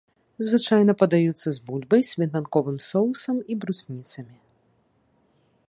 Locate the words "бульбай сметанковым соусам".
1.67-3.37